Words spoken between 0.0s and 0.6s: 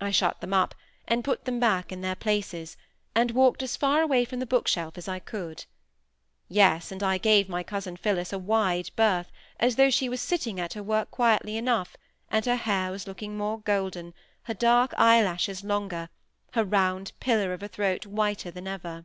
I shut them